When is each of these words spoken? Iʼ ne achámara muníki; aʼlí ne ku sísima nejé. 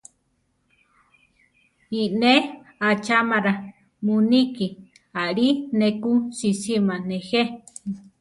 Iʼ 2.01 2.11
ne 2.21 2.33
achámara 2.89 3.53
muníki; 4.05 4.67
aʼlí 5.21 5.47
ne 5.77 5.87
ku 6.01 6.11
sísima 6.37 6.95
nejé. 7.07 7.41